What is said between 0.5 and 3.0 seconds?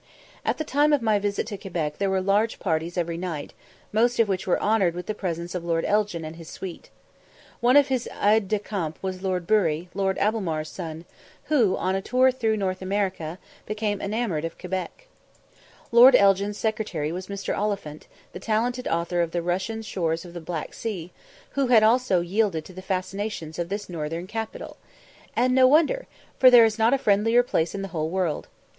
the time of my visit to Quebec there were large parties